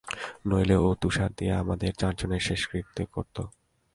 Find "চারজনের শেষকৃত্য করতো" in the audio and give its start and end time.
1.93-3.41